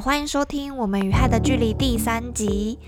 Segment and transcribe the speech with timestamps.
[0.00, 2.78] 欢迎收听《我们与害的距离》第三集。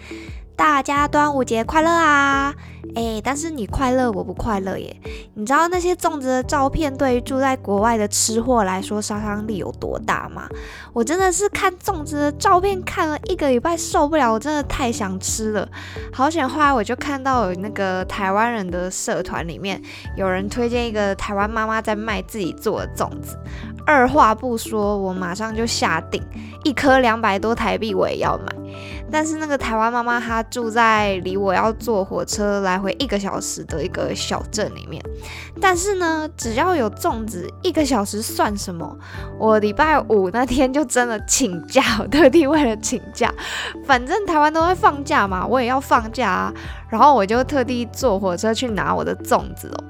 [0.57, 2.55] 大家端午节快乐啊！
[2.95, 4.95] 诶，但是你快乐，我不快乐耶。
[5.35, 10.49] 你知道那些粽子的照片对于住在国外的吃货来说杀伤力有多大吗？
[10.93, 15.67] 我真的是看粽子的照片看了一个礼拜受不了，我真的太想吃了。
[16.13, 19.81] 好险，后来我就看到有那个台湾人的社团里面
[20.17, 23.39] 有人推荐一个台湾妈妈在卖自己做的粽子，
[23.87, 26.23] 二话不说，我马上就下定，
[26.65, 28.53] 一颗两百多台币我也要买。
[29.11, 35.03] 但是那个台湾妈妈她住在离我要坐火车来来回一个小时的一个小镇里面，
[35.61, 38.97] 但是呢，只要有粽子，一个小时算什么？
[39.39, 43.33] 我礼拜五那天就真的请假， 特地为了请假，
[43.85, 46.55] 反正台湾都会放假嘛，我也要放假啊。
[46.93, 49.85] 然后我就特地坐火车去拿我的粽子哦。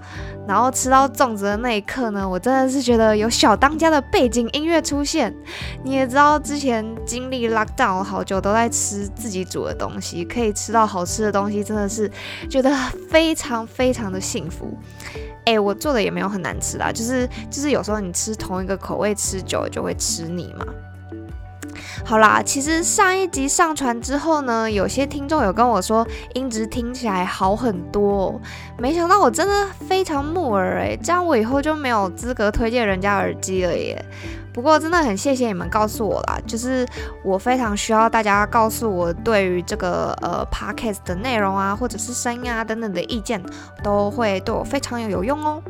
[0.47, 5.35] 然后吃到粽子的那一刻呢，我真的是觉得有小当家的背景音乐出现。
[5.83, 12.09] 你也知道，之前经历 lockdown 好久都在吃自己煮的东西，可以吃到好吃的东西，真的是
[12.49, 12.73] 觉得
[13.11, 14.79] 非常非常的幸福。
[15.45, 20.65] 哎，我做的也没有很难吃啦，就是就是有时候你吃同一个口味吃久了就会吃腻嘛。
[22.05, 28.41] 好啦，其实上一集上传之后呢，有些听众有跟我说音质听起来好很多，
[28.79, 34.05] 没想到我真的非常木耳诶，这样我以后就没有资格推荐人家耳机了耶。
[34.53, 36.87] 不过真的很谢谢你们告诉我啦，就是
[37.25, 43.43] 我非常需要大家告诉我对于这个呃 podcast 的内容啊，或者是声音啊等等的意见，
[43.83, 45.63] 都会对我非常有有用哦。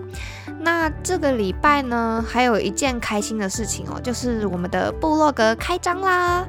[0.59, 6.45] 那这个礼拜呢，还有一件开心的事情哦，就是我们的部落格开张啦。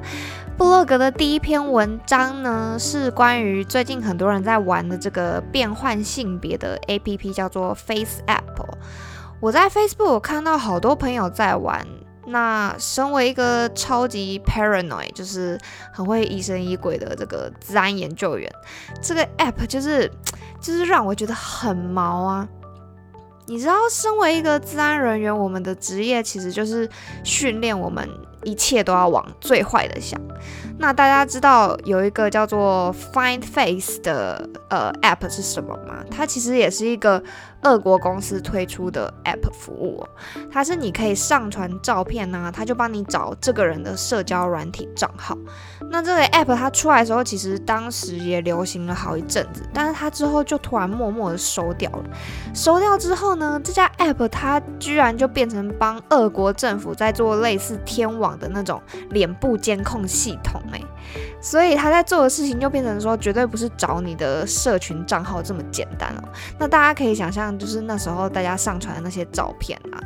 [0.56, 8.64] 部落格的第一篇文章呢，是关于最近很多人在玩的这个变换性别的 APP，叫做 Face App。
[9.40, 11.84] 我在 Facebook 看到好多朋友在玩。
[12.26, 15.58] 那身为一个超级 paranoid，就是
[15.92, 18.50] 很会疑神疑鬼的这个治安研究员，
[19.02, 20.10] 这个 app 就是
[20.60, 22.48] 就是让我觉得很毛啊！
[23.46, 26.88] 你知道，身为一个治安人员，我们的职业其实就是
[27.22, 28.08] 训练我们
[28.44, 30.20] 一切都要往最坏的想。
[30.78, 36.04] 那大家知道有一个叫做 Find Face 的呃 app 是什么吗？
[36.10, 37.22] 它其实也是一个。
[37.64, 40.06] 俄国公司推出的 App 服务，
[40.52, 45.34] 它是你可以上传照片呢，它就帮你找这个人的社交软体账号。
[45.90, 52.04] 那这个 App 它出来的时候，其实当时也流行了好一阵子，但是它之后就突然默默的收掉了。
[52.54, 58.80] 收掉之后呢，这家 App 它居然就变成帮俄国政府在做类似天网的那种
[59.10, 60.84] 脸部监控系统，诶。
[61.40, 66.28] 所以他在做的事情就变成说，绝对不是找你的社群账号这么简单哦。
[66.58, 70.00] 那大家可以想象，就是那时候大家上传的那些照片啊，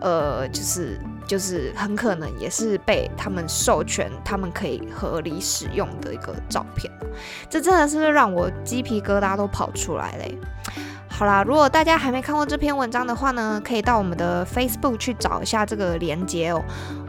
[0.00, 6.90] 呃，就是就是很可能也是被他们授权，他们可以合理使用的一个照片。
[7.50, 10.38] 这真的是让我鸡皮疙瘩都跑出来嘞。
[11.16, 16.60] 好啦，如果大家还没看过这篇文章的话呢，可以到我们的 Facebook 去找一下这个链接哦。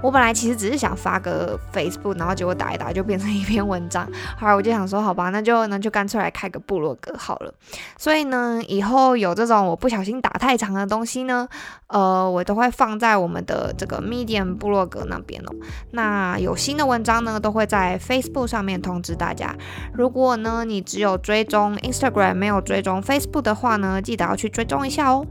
[0.04, 4.08] 我本来其实只是想发个 Facebook，然后结果打一打就变成一篇文章。
[4.40, 7.52] 后来我就想说，好吧，那就那就干脆来开个部落格好了。
[7.98, 11.48] 所以呢，以后有这种我不小心打太长的东西呢，
[11.88, 15.56] 呃，我都会放在我们的这个 Medium 部落格那边哦。
[15.94, 19.56] 那有新的文章呢，都会在 Facebook 上面通知大家。
[19.96, 23.95] 如果呢，你只有追踪 Instagram 没有追踪 Facebook 的话呢？
[24.02, 25.26] 记得要去追踪一下哦。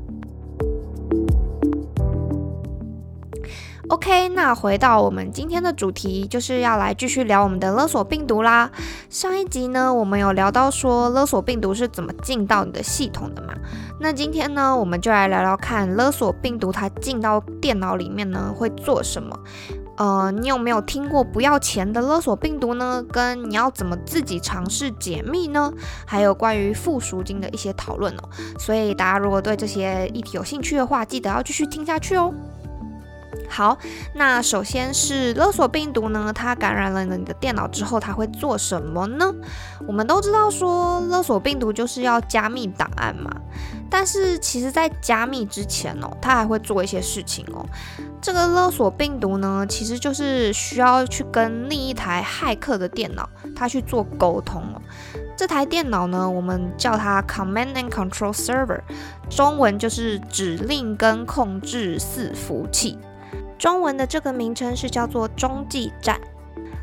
[3.88, 8.70] OK，那回到我们今天的主题，就是要来继续聊我们的勒索病毒啦。
[9.10, 13.54] 上一集呢，我们有聊到说勒索病毒是怎么进到你的系统的嘛？
[14.00, 19.38] 那今天呢，我们就来聊聊看勒索病毒它进到电脑里面呢会做什么。
[19.96, 23.04] 呃，你有没有听过不要钱的勒索病毒呢？
[23.10, 25.72] 跟你要怎么自己尝试解密呢？
[26.04, 28.28] 还有关于附赎金的一些讨论哦。
[28.58, 32.34] 所以大家如果对这些议题有兴趣的话，记得要继续听下去哦。
[33.54, 33.78] 好，
[34.14, 39.32] 那首先是勒索病毒呢，它感染了你的电脑之后，它会做什么呢？
[39.86, 43.30] 我们都知道说勒索病毒就是要加密档案嘛，
[43.88, 47.64] 但是其实在加密之前哦，它还会做一些事情哦。
[48.20, 54.82] 这个勒索病毒呢，其实就是需要去跟另一台骇客的电脑，它去做沟通哦。
[55.36, 58.80] 这台电脑呢，我们叫它 Command and Control Server，
[59.30, 62.98] 中文就是指令跟控制伺服器。
[63.58, 66.20] 中文的这个名称是叫做中继站。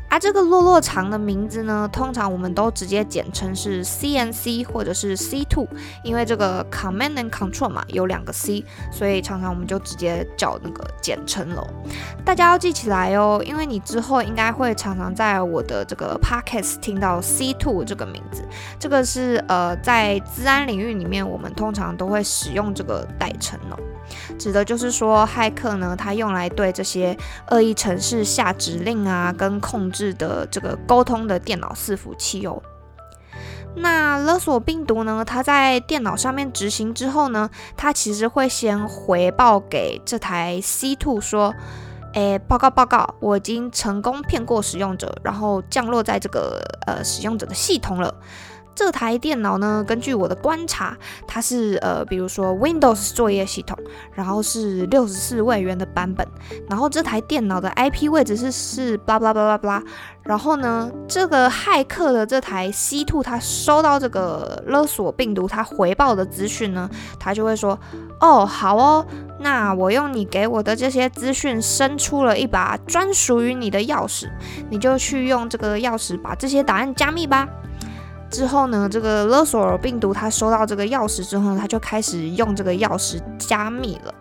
[0.08, 5.66] 啊，这个落落长的名字呢，通常我们都直接简称是 CNC 或者是 C2，
[6.04, 11.66] 因为这个 Command and Control 嘛，有两个 C，所以常常我们就直接叫那个简称喽。
[12.26, 18.46] 大家要记起来哦，因为你之后应该会常常在我的这个 Podcast 听到 C2 这个名字，
[18.78, 23.78] 这个是呃在治安领域里面，我们通常都会使用这个代称哦。
[24.38, 27.16] 指的就是说，骇客呢，他用来对这些
[27.50, 32.62] 恶意程式下指令啊，跟控制的这个沟通的电脑伺服器哦。
[33.74, 41.54] 那勒索病毒呢，它在电脑上面执行之后呢，它其实会先回报给这台 C2 说，
[42.12, 48.14] 诶，报告报告，我已经成功骗过使用者，然后降落在这个呃使用者的系统了。
[48.74, 50.96] 这台电脑呢，根据我的观察，
[51.26, 53.78] 它是呃，比如说 Windows 作业系统，
[54.14, 56.26] 然后是六十四位元的版本，
[56.68, 59.82] 然后这台电脑的 IP 位置是是巴拉巴拉巴拉，
[60.22, 66.88] 然后呢，这个骇客的这台 C2，他收到这个勒索病毒，他回报的资讯呢，
[67.18, 67.78] 他就会说，
[68.20, 69.06] 哦，好哦，
[69.40, 74.30] 那我用你给我的这些资讯，生出了一把专属于你的钥匙，
[74.70, 77.46] 你就去用这个钥匙把这些答案加密吧。
[78.32, 84.12] 之后呢，这个勒索病毒它收到这个钥匙之后呢，它就开始用这个钥匙加密了。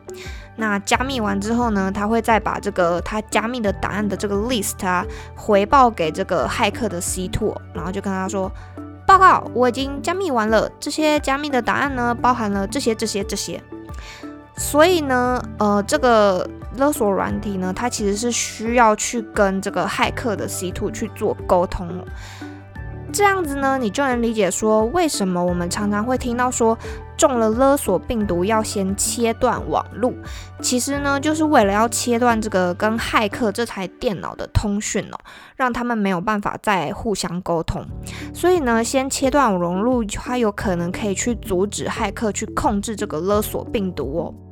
[0.58, 5.06] 那加密完之后呢，它会再把这个它加密的答案的这个 list 啊
[5.36, 8.52] 回报给这个骇客的 C2，然后就跟他说
[9.08, 13.64] ：“报告，我已经加密完了，这些加密的答案呢包含了这些、这些、这些。”
[14.58, 22.06] 所以呢，呃，这个勒索软体呢，它其实是需要去跟这个骇客的 C2 去做沟通。
[23.14, 26.78] 这样子呢，你就能理解说，为什么我们常常会听到说，
[27.18, 30.16] 中了勒索病毒要先切断网路。
[30.62, 35.18] 其实呢，就是为了要切断这个跟骇客这台电脑的通讯哦，
[35.56, 37.86] 让他们没有办法再互相沟通。
[38.34, 44.51] 所以呢，先切断网路，它有可能可以去阻止骇客去控制这个勒索病毒哦。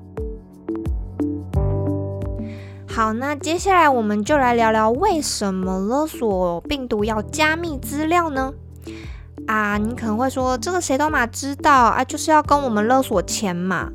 [2.92, 8.52] 好，那接下来我们就来聊聊为什么勒索病毒要加密资料呢？
[9.48, 13.90] 啊，你可能会说，这个谁都嘛知道啊，就是要跟我们勒索钱嘛。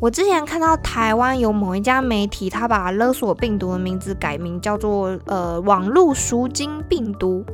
[0.00, 7.44] 我之前看到台湾有某一家媒体，他把勒索病毒的名字改名叫做呃网络赎金病毒，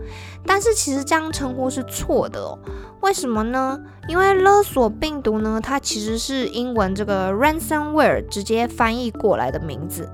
[0.44, 2.58] 但是其实这样称呼是错的哦。
[3.00, 3.80] 为什么呢？
[4.08, 10.06] 因为勒索病毒呢，它其实是英文这个 ransomware 直接翻译过来的名字。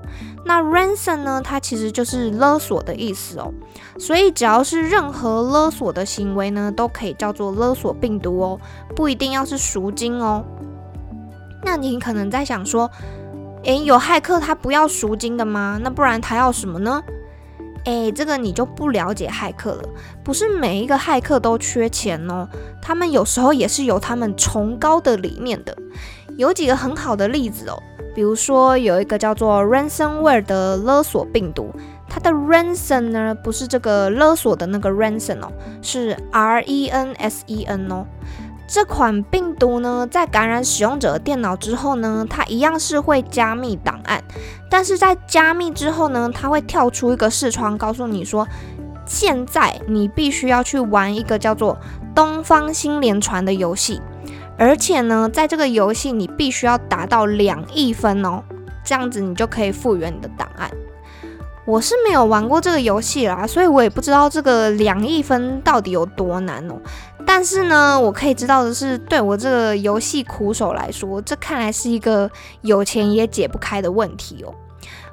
[0.45, 3.53] 那 ransom 呢，它其实就是勒索的意思哦。
[3.99, 8.59] 所以只要是任何勒索的行为呢，都可以叫做勒索病毒哦，
[8.95, 10.45] 不一定要是赎金哦。
[11.63, 12.89] 那你可能在想说，
[13.63, 15.79] 诶，有骇客他不要赎金的吗？
[15.81, 17.01] 那不然他要什么呢？
[17.85, 19.83] 诶，这个你就不了解骇客了。
[20.23, 22.47] 不是每一个骇客都缺钱哦，
[22.81, 25.75] 他们有时候也是有他们崇高的理念的。
[26.37, 27.81] 有几个很好的例子哦，
[28.15, 31.71] 比如说有一个叫做 ransomware 的勒索病毒，
[32.07, 38.05] 它的 ransom 呢不是这个勒索的那个 ransom 哦，是 R E N S E N 哦。
[38.73, 44.23] 这款病毒呢，在感染使用者的电脑之后呢，它一样是会加密档案，
[44.69, 48.47] 但是在加密之后呢，它会跳出一个视窗，告诉你说，
[49.05, 51.75] 现在你必须要去玩一个叫做
[52.15, 54.01] 《东方新连传》的游戏，
[54.57, 58.41] 而且呢，在这个游戏你必须要达到两亿分哦，
[58.85, 60.71] 这样子你就可以复原你的档案。
[61.71, 66.75] 我是没有玩过这个游戏啦，所以我也不知道这个两亿分到底有多难哦。
[67.25, 74.53] 但是呢，我可以知道的是，对我这个游戏苦手来说，这看来是一个有钱也解不开的问题哦。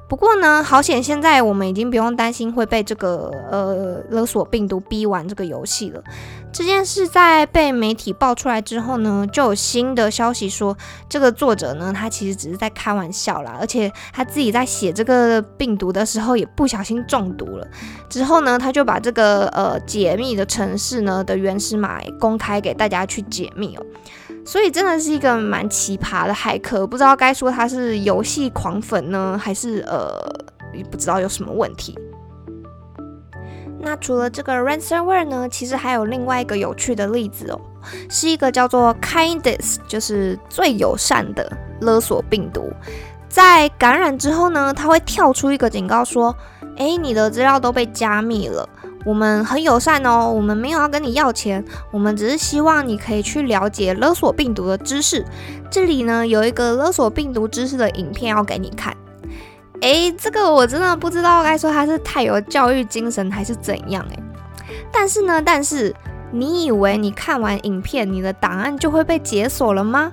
[0.09, 6.03] 不过呢，好险，现在我们已经不用担心会被这个呃勒索病毒逼玩这个游戏了。
[6.51, 10.75] 这件事在被媒体爆出来之后呢，就有新的消息说，
[11.07, 17.67] 这个作者呢，他其实只是在开玩笑啦，而且他自己在写这个病毒的时候也不小心中毒了。
[18.09, 23.85] 之后呢，他就把这个呃解密的城市呢的原始码公开给大家去解密哦。
[24.45, 30.11] 所以真的是一个蛮奇葩的骇客，不知道该说他是游戏狂粉呢，还是呃
[30.89, 31.97] 不知道有什么问题。
[33.81, 37.61] 那除了这个 ransomware 呢，其实还有另外一个有趣的例子哦，
[38.09, 41.49] 是一个叫做 kindness，就是最友善的
[41.81, 42.71] 勒索病毒，
[43.29, 46.35] 在感染之后呢，它会跳出一个警告说，
[46.75, 48.67] 诶，你的资料都被加密了。
[49.05, 55.25] 我们很友善哦，我们没有要跟你要钱，我们只是希望你可以去了解勒索病毒的知识。
[55.71, 58.93] 这里呢有一个勒索病毒知识的影片要给你看。
[59.81, 64.23] 诶，这个我真的不知道该说他是太有教育精神还是怎样诶。
[64.91, 65.95] 但是呢，但是
[66.31, 70.11] 你以为你看完影片，你的档案就会被解锁了吗？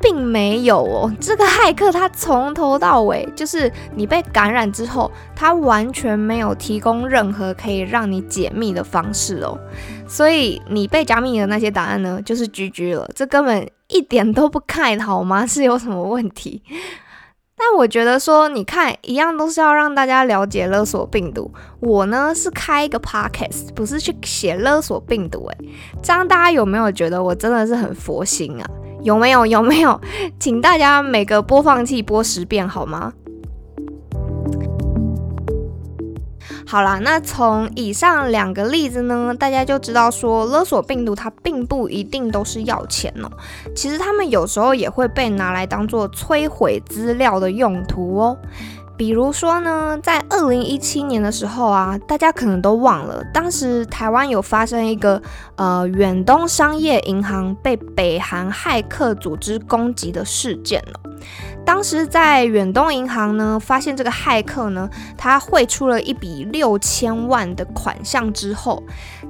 [0.00, 9.58] 并没有哦，这个骇客他从头到尾，就是你被感染之后，他完全没有提供任何可以让你解密的方式哦。
[10.06, 15.46] 所以你被加密的那些档案呢，就是 GG 了，这根本一点都不看好吗？
[15.46, 16.62] 是有什么问题？
[17.66, 21.50] 但我觉得说，你看一样都是要让大家了解勒索病毒。
[21.80, 25.46] 我呢是开一个 podcast，不是去写勒索病毒。
[25.46, 25.58] 诶，
[26.02, 28.68] 这样大家有没有觉得我真的是很佛心啊？
[29.02, 29.46] 有没有？
[29.46, 29.98] 有没有？
[30.38, 33.10] 请大家每个播放器播十遍好吗？
[36.66, 43.30] 好啦，那从以上两个例子呢，大家就知道说勒索病毒它并不一定都是要钱哦，
[43.76, 48.36] 其实他们有时候也会被拿来当做摧毁资料的用途哦。
[48.96, 55.20] 比如说呢，在二零一七年的时候啊，大家可能都忘了，当时台湾有发生一个
[55.56, 61.00] 呃远东商业银行被北韩骇客组织攻击的事件了。
[61.64, 68.82] 当时在远东银行呢，发现这个骇客呢，他汇出了一笔六千万的款项之后，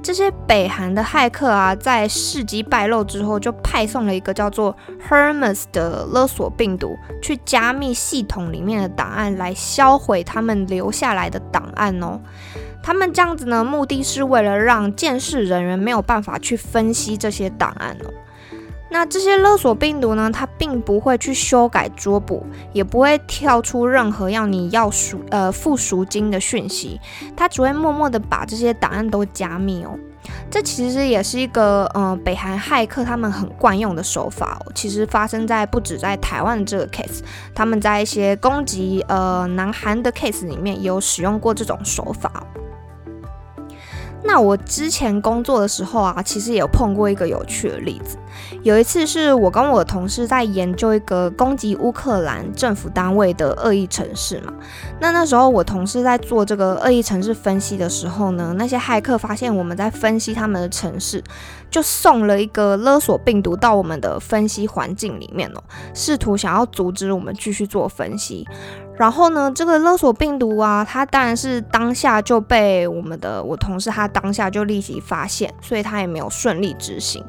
[0.03, 4.75] 这些北韩的骇客啊，在事机败露之后，就派送了一个叫做
[5.09, 12.19] Hermes 的勒索病毒，去加密系统里面的档案，来销毁他们留下来的档案哦。
[12.83, 18.13] 他们这样子呢，目的是为了让监视人员没有办法去分析这些档案哦。
[18.89, 20.31] 那这些勒索病毒呢？
[20.31, 26.99] 它并不会去修改桌布，也不会跳出任何要你要赎呃付赎金的讯息，
[27.35, 29.97] 它只会默默的把这些档案都加密哦。
[30.49, 34.71] 这其实也是一个呃北韩骇客他们很惯用的手法哦。
[34.73, 37.21] 其实发生在不止在台湾的这个 case，
[37.53, 42.43] 他们在一些攻击呃南韩的 case 里面也有使用过这种手法。
[44.25, 48.17] 那我之前工作的时候啊，其实也有碰过一个有趣的例子。
[48.63, 54.51] 有一次是我跟我的同事在研究一个攻击乌克兰政府单位的恶意城市嘛。
[54.99, 61.23] 那那时候我同事在做这个恶意城市分析的时候呢，那些骇客发现我们在分析他们的城市，
[61.75, 65.61] 就送了一个勒索病毒到我们的分析环境里面哦，
[65.93, 68.47] 试图想要阻止我们继续做分析。
[68.97, 77.21] 然后呢，这个勒索病毒啊，它当然是当下就被我们的我同事他当下就立即发现，所以他也没有顺利执行。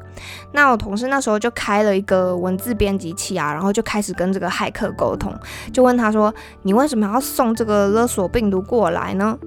[0.53, 5.37] 那我同事那时候就开了一个文字编辑器啊，然后就开始跟这个骇客沟通，
[5.73, 9.37] 就问他说：“你为什么要送这个勒索病毒过来呢？”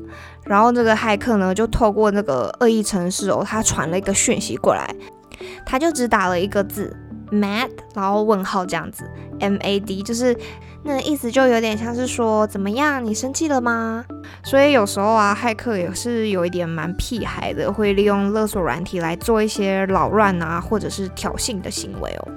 [0.50, 4.92] 然后这个骇客呢，就透过那个恶意程式哦，他传了一个讯息过来，
[5.64, 6.96] 他就只打了一个字
[7.30, 10.36] “mad”，然后问号这样子，“m a d” 就是。
[10.82, 13.04] 那意思就有点像是说，怎么样？
[13.04, 14.02] 你生气了吗？
[14.42, 22.28] 所以有时候啊，骇客也是有一点蛮屁孩的，会利用勒索软体来做一些扰乱啊，或者是挑衅的行为哦。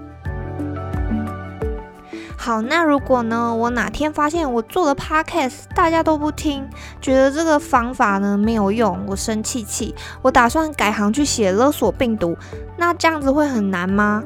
[2.46, 6.68] 好，那如果呢，我哪天发现我做的 podcast 大家都不听，
[7.00, 12.36] 觉得这个方法呢没有用，我生气气，我打算改行去写勒索病毒，
[12.76, 14.22] 那这样子会很难吗？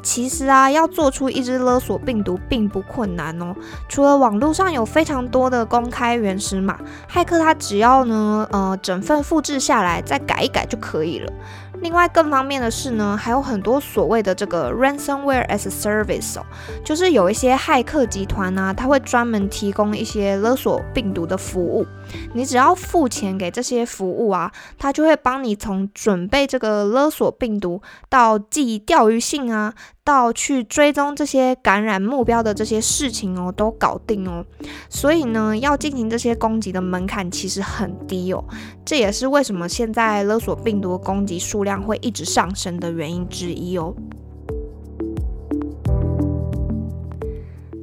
[0.00, 3.52] 其实啊，要做出一只勒索病毒并不困难哦。
[3.88, 6.78] 除了网络上有非常多的公开原始码，
[7.12, 11.32] 骇客他只要呢，呃，整份复制下来，再改一改就可以了。
[11.82, 16.44] 另外，更方便的是呢，还有很多所谓的这个 ransomware as a service 哦，
[16.84, 21.86] 就是有一些骇客集团呢，他会专门提供一些勒索病毒的服务。
[22.34, 29.74] 你只要付钱给这些服务啊，他就会帮你从准备这个勒索病毒，到寄钓鱼信啊，
[30.04, 34.44] 到去追踪这些感染目标的这些事情哦，都搞定哦。
[34.88, 38.44] 所以呢，要进行这些攻击的门槛其实很低哦。
[38.84, 43.94] 这也是为什么现在勒索病毒攻击数量会一直上升的原因之一哦。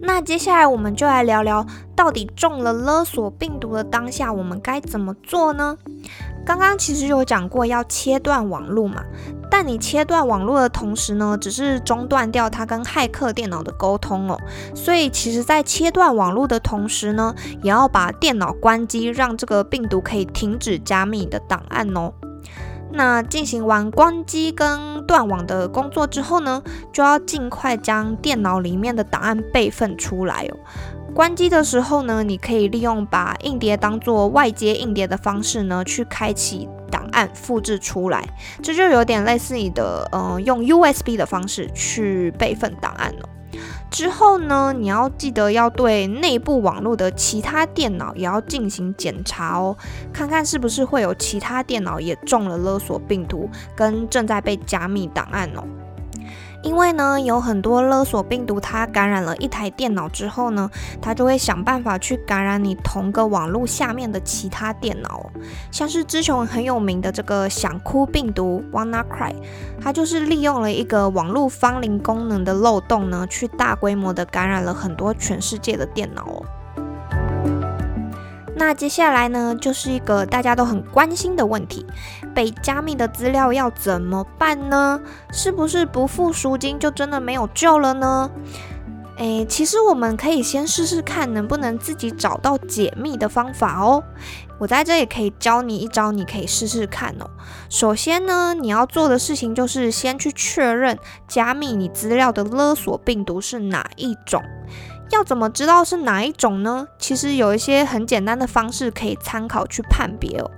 [0.08, 5.78] 那接下来我们就来聊聊，到底中了勒索病毒的当下，我们该怎么做呢？
[6.46, 9.04] 刚刚其实有讲过要切断网络嘛，
[9.52, 14.40] 但你切断网络的同时呢，只是中断掉它跟骇客电脑的沟通哦。
[14.74, 22.14] 所以其实，在切断网络的同时呢，也要把电脑关机，让这个病毒可以停止加密你的档案哦。
[22.92, 30.58] 那进行完关机跟断网的工作之后呢，就要尽快将电脑里面的档案备份出来哦。
[31.14, 38.24] 关机的时候呢，你可以利用把硬碟当做外接硬碟的方式呢，去开启档案复制出来，
[38.62, 43.30] 这就有点类似你的呃用 USB 的方式去备份档案了。
[43.90, 49.76] 之后呢，你要记得要对内部网络的其他电脑也要进行检查哦，
[50.14, 55.64] 看看是不是会有其他电脑也中了勒索病毒，跟正在被加密档案哦。
[56.64, 60.70] 因为呢，有很多勒索病毒，它感染了一台电脑之后呢，
[61.02, 65.30] 它就会想办法去感染你同个网络下面的其他电脑。
[65.72, 69.36] 像是之前很有名的这个想哭病毒 WannaCry，
[69.80, 76.44] 它就是利用了一个网络芳邻功能的漏洞呢，去大规模的感染了很多全世界的电脑哦。
[78.60, 81.86] 那接下来呢，就是一个大家都很关心的问题：
[82.38, 85.02] 被加密的资料要怎么办呢？
[85.32, 88.30] 是不是不付赎金就真的没有救了呢？
[89.18, 94.04] 诶，其实我们可以先试试看，能不能自己找到解密的方法哦。
[94.60, 97.28] 我在这里可以教你一招，你可以试试看哦。
[97.72, 100.96] 首先呢，你要做的事情就是先去确认
[101.28, 104.44] 加密你资料的勒索病毒是哪一种。
[105.10, 106.86] 要怎么知道是哪一种呢？
[107.00, 110.52] 其实有一些很简单的方式可以参考去判别哦。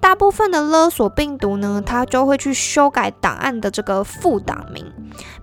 [0.00, 4.84] 大部分的勒索病毒呢，它就会去修改档案的这个副档名。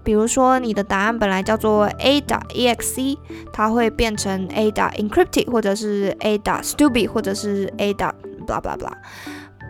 [0.04, 3.18] 比如说，你的档案本来叫做 a.exe，
[3.54, 8.14] 它会变成 a.encrypted，或者是 a.stupid，或者是 a.blah
[8.48, 8.92] blah blah。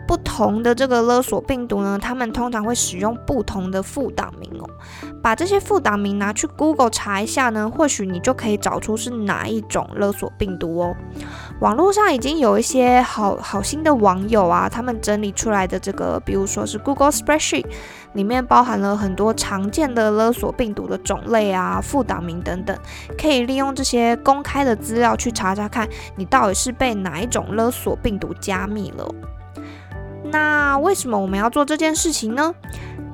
[0.06, 4.66] 不同的这个勒索病毒呢，他们通常会使用不同的副档名哦。
[5.22, 10.96] 把这些副档名拿去 Google 查一下呢，或许你就可以找出是哪一种勒索病毒哦。
[11.60, 17.66] 网络上已经有一些好好心的网友啊，他们整理出来的这个，比如说是 Google Spreadsheet，
[18.12, 22.78] 里面包含了很多常见的勒索病毒的种类啊、副档名等等，
[23.20, 29.08] 可以利用这些公开的资料去查查看，你到底是被哪一种勒索病毒加密了。
[30.30, 32.54] 那为什么我们要做这件事情呢？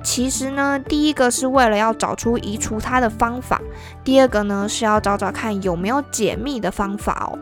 [0.03, 3.59] 其实呢，第一个是为了要找出移除它的方法，
[4.05, 7.39] 第二个呢是要找找看有没有解密的方法哦。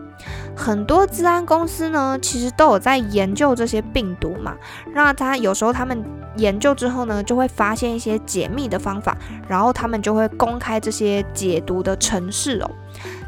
[0.55, 4.55] 很多治安公司呢，其实都有在研究这些病毒嘛，
[4.95, 6.05] 那他有时候他们
[6.37, 9.17] 研究之后呢，就会发现一些解密的方法，
[9.49, 12.71] 然后他们就会公开这些解读的程式哦。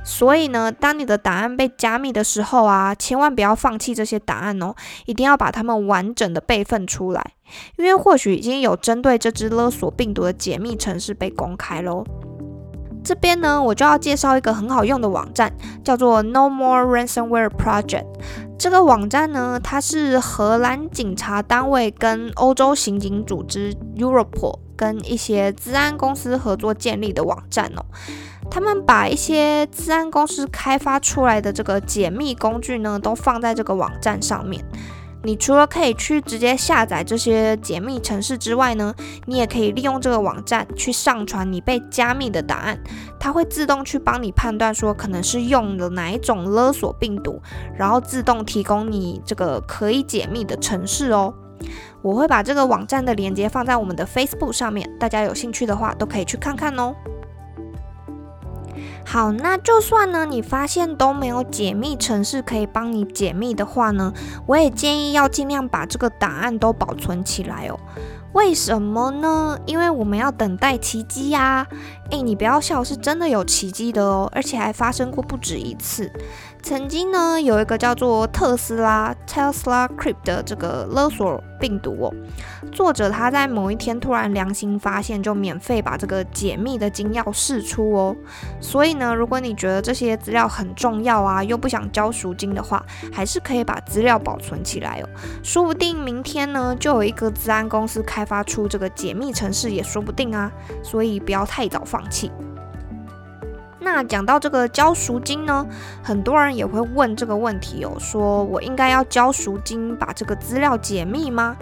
[0.05, 4.75] 所以呢，当你的档案被加密的时候啊，千万不要放弃这些档案哦，
[5.07, 7.33] 一定要把它们完整的备份出来，
[7.77, 12.05] 因为或许已经有针对这只勒索病毒的解密程式被公开喽。
[13.05, 15.53] 这边呢，我就要介绍一个很好用的网站，
[15.85, 18.07] 叫做 No More Ransomware Project。
[18.59, 27.85] 这个网站呢，它是荷兰警察单位跟欧洲刑警组织 Europol 跟一些治安公司合作建立的网站哦。
[28.51, 34.65] 他们把一些治安公司开发出来的这个解密工具呢，都放在这个网站上面。
[35.25, 42.79] 你除了可以去直接下载这些解密程式之外呢，你也可以利用这个网站去上传你被加密的档案，
[43.19, 47.41] 它会自动去帮你判断说可能是用了哪一种勒索病毒，
[47.75, 51.33] 然后自动提供你这个可以解密的程式哦。
[52.03, 56.95] 我会把这个网站的链接放在我们的 Facebook 上面，大家有兴趣的话都可以去看看哦。
[59.07, 64.13] 好，那就算呢，你发现都没有解密城市可以帮你解密的话呢，
[64.47, 67.79] 我也建议要尽量把这个档案都保存起来哦。
[68.33, 69.57] 为什么呢？
[69.67, 71.65] 因为我们要等待奇迹呀！
[72.11, 76.11] 诶，你不要笑，是真的有奇迹的哦，而且还发生过不止一次。
[76.65, 82.15] 曾经呢，有一个叫做特斯拉 Tesla Crypt 的这个勒索病毒哦，
[82.73, 88.17] 作者他在某一天突然良心发现，就免费把这个解密的金钥释出哦。
[88.63, 95.09] 所以呢，如果你觉得这些资料很重要啊，又不想交赎金的话，还是可以把资料保存起来哦。
[95.43, 100.51] 说不定明天呢，就有一个治安公司开发出这个解密程式也说不定啊。
[100.83, 102.33] 所以不要太早放弃。
[103.85, 105.65] 那讲到这个交赎金呢，
[106.03, 111.57] 很多人也会问这个问题哦，说我应该要交赎金把这个资料解密吗？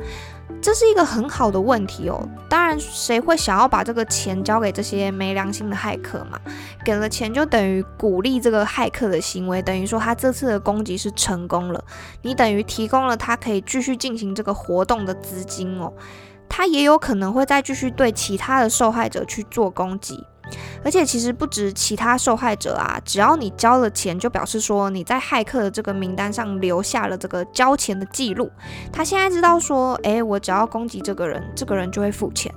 [0.60, 2.28] 这是一个很好的问题哦。
[2.48, 6.38] 当然，谁会想要把这个钱交给这些没良心的骇客嘛？
[6.84, 11.82] 给了钱就等于鼓励这个骇客的行为，等于说他这次的攻击是成功了，
[12.22, 15.92] 你等于提供了他可以继续进行这个活动的资金哦。
[16.48, 20.24] 他也有可能会再继续对其他的受害者去做攻击。
[20.84, 28.50] 而且其实不止其他受害者啊，只要你交了钱，就表示说你在骇客的这个名单上留下了这个交钱的记录。
[28.92, 32.52] 他现在知道说，诶，我只要攻击这个人，这个人就会付钱。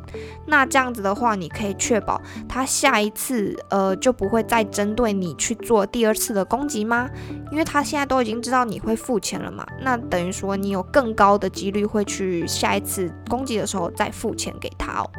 [0.47, 7.09] 那这样子的话，你可以确保他下一次，呃，就不会再针对你去做第二次的攻击吗？
[7.51, 15.09] 因为他现在都已经知道你会付钱了嘛，那等于说你有更高的几率会去下一次攻击的时候再付钱给他哦。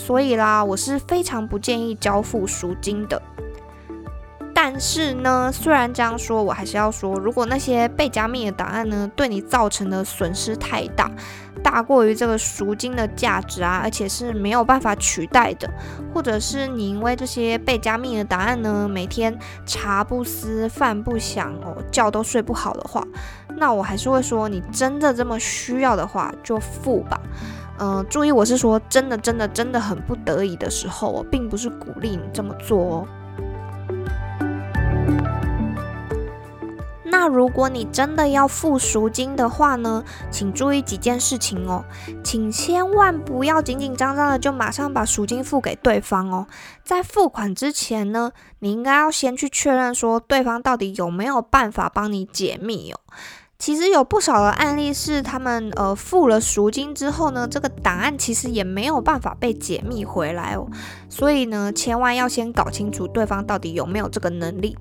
[0.00, 3.20] 所以啦，我是非常不建议交付赎金的。
[4.54, 11.10] 但是呢，虽然这样说，我还是要说，如果那些被加密的档案呢，对你造成的损失太大，
[11.62, 15.70] 大过于这个赎金的价值啊，而且是没有办法取代的，
[16.12, 23.06] 或者是你因为这些被加密的档案呢，每天茶不思饭不想哦，觉都睡不好的话，
[23.56, 27.18] 那我还是会说，你真的这么需要的话，就付吧。
[27.82, 33.08] 嗯，注意，我是说真的，真的，真的很不得已的时候我，并不是鼓励你这么做哦。
[37.04, 41.84] 那如果你真的要付赎金的话呢，请注意几件事情哦，
[42.22, 46.46] 请千万不要紧紧张张的就马上把赎金付给对方哦。
[46.84, 53.00] 在付款之前呢，你应该要先去确认说对方到底有没有办法帮你解密哦。
[53.60, 60.66] 其实有不少的案例是，他们呃付了赎金之后呢，这个档案其实也没有办法被解密回来哦。
[61.10, 64.78] 所以呢，千万要先搞清楚对方到底有没有这个能力。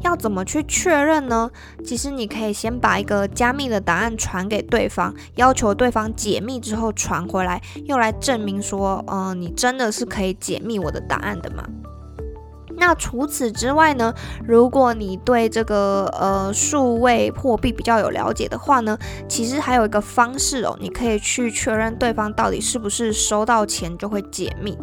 [0.00, 1.50] 要怎么去确认呢？
[1.84, 11.62] 其实你可以先把一个加密的档案传给对方，要求对方解密之后传回来，用来证明说，嗯，你真的是可以解密我的档案的嘛。
[12.76, 14.12] 那除此之外呢？
[14.46, 24.76] 如果你对这个呃数位货币比较有了解的话呢，其实还有一个方式哦，你可以去确认对方到底是不是收到钱就会解密。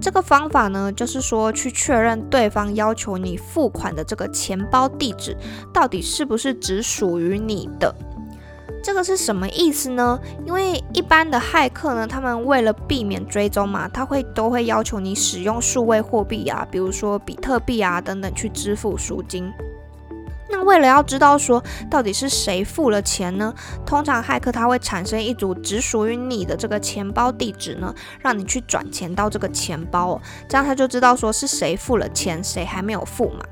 [0.00, 5.36] 这个方法呢，就是说去确认对方要求你付款的这个钱包地址
[5.72, 7.94] 到底是不是只属于你的。
[8.82, 10.18] 这个是什么意思呢？
[10.44, 19.52] 因为一般的骇客呢，他们为了避免追踪嘛，他会都会要求你使用数位货币啊，比如说比特币啊等等去支付赎金。
[20.50, 23.54] 那为了要知道说到底是谁付了钱呢，
[23.86, 33.44] 通常骇客他会产生一组只属于你的这个钱包地址呢，让你去转钱到这个钱包，这样他就知道说是谁付了钱，谁还没有付嘛。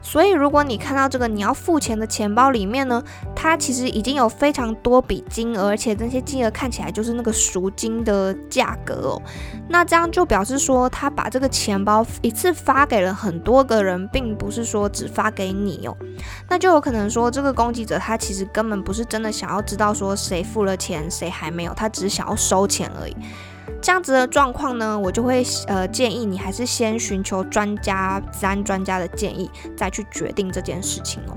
[0.00, 3.02] 所以，如果你看到这个你要付钱的钱包里面呢，
[3.34, 9.22] 它其实已经有非常多笔金额，而且那些金额看起来就是那个赎金的价格哦。
[9.68, 15.96] 那这样就表示说，他把这个钱包一次发给了很多个人，并不是说只发给你哦。
[16.48, 23.16] 那就有可能说，这个攻击者他其实根本不是真的想要知道说谁付了钱，谁还没有，他只是想要收钱而已。
[23.80, 31.36] 这样子的状况呢，我就会呃建议你还是先寻求专家、治安专家的建议，再去决定这件事情哦。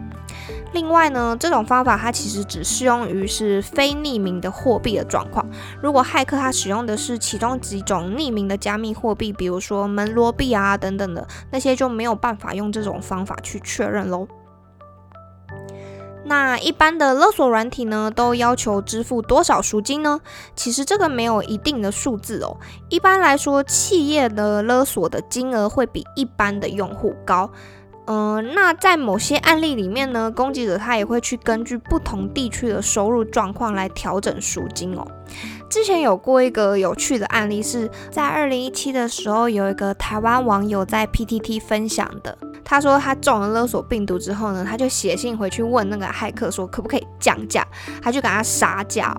[0.73, 5.45] 另外呢，这种方法它其实只适用于是非匿名的货币的状况。
[5.81, 14.27] 如果骇客他使用的是其中几种匿名的加密货币，比如说门罗币啊等等的那些，就没有办法用这种方法去确认喽。
[16.27, 20.19] 那一般的勒索软体呢，都要求支付多少赎金呢？
[20.55, 22.57] 其实这个没有一定的数字哦。
[22.89, 27.49] 一般来说，企业的勒索的金额会比一般的用户高。
[28.07, 35.05] 嗯，那在某些案例里面呢，攻击者他也会去根据不同地区的收入状况来调整赎金哦。
[35.69, 42.37] 之前有过一个有趣的案例，是在二零一七的时候，有一个台湾网友在 PTT 分享的。
[42.65, 47.65] 他说他中了勒索病毒之后呢，他就写信回去问那个骇客说可不可以降价，
[48.01, 49.15] 他就给他杀价。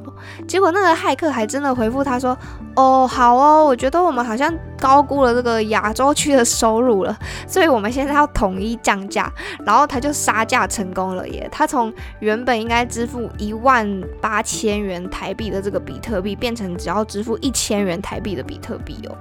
[0.48, 2.36] 结果那个骇客还真的回复他说
[2.74, 9.32] ：“哦，好哦，我觉得我们好像高估了这个亚洲区的收入了，所以我们现在要统一降价。”
[9.64, 11.48] 然后他就杀价成功了耶！
[11.52, 13.88] 他从原本应该支付一万
[14.20, 19.16] 八千元台币的这个比特币，变成只要支付一千元台币的比特币哦。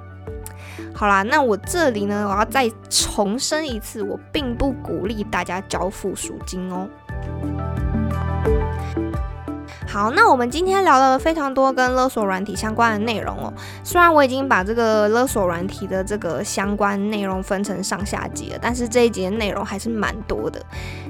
[0.96, 6.88] 好啦，那我这里呢，我要再重申一次，我并不鼓励大家交付赎金哦。
[9.96, 13.54] 好，那我们今天聊了非常多跟勒索软体相关的内容哦。
[13.82, 20.62] 虽然我已经把这个勒索软体的这个相关内容分成上下集了，但是这一集的内容还是蛮多的。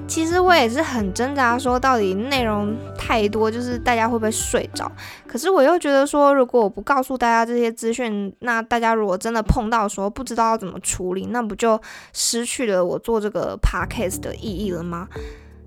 [0.07, 4.91] 其实我也是很挣扎，说到底内容太多，就是大家会不会睡着？
[5.27, 11.81] 可是我又觉得说，如果我不告诉大家这些资讯，那大家如果真的碰到说不知道要怎么处理，那不就
[12.13, 15.07] 失去了我做这个 podcast 的意义了吗？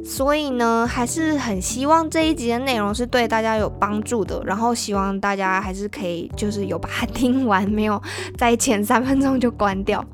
[0.05, 8.01] 所以呢，还是很希望这一集的内容是对大家有帮助的，然后希望大家还是可以就是有把它听完，没有
[8.37, 10.05] 在前三分钟就关掉。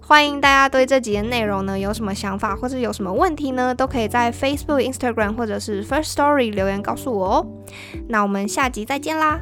[0.00, 7.46] 欢迎大家对这集的内容呢有什么想法或者有什么问题呢，都可以在 Facebook、Instagram 或者是 First Story 留言告诉我哦。
[8.08, 9.40] 那我们下集再见啦！